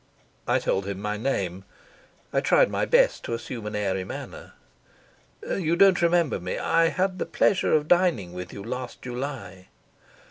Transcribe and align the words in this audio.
I 0.47 0.57
told 0.57 0.87
him 0.87 0.99
my 0.99 1.15
name. 1.15 1.63
I 2.33 2.41
tried 2.41 2.71
my 2.71 2.85
best 2.85 3.23
to 3.25 3.35
assume 3.35 3.67
an 3.67 3.75
airy 3.75 4.03
manner. 4.03 4.53
"You 5.47 5.75
don't 5.75 6.01
remember 6.01 6.39
me. 6.39 6.57
I 6.57 6.87
had 6.87 7.19
the 7.19 7.27
pleasure 7.27 7.73
of 7.75 7.87
dining 7.87 8.33
with 8.33 8.51
you 8.51 8.63
last 8.63 9.03
July." 9.03 9.67